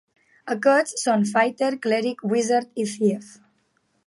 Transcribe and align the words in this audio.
Aquests 0.53 1.03
són 1.07 1.27
Fighter, 1.33 1.71
Cleric, 1.87 2.27
Wizard 2.33 2.85
i 2.87 2.91
Thief. 2.97 3.33